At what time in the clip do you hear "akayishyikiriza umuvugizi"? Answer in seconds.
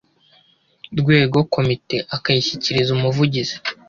2.15-3.55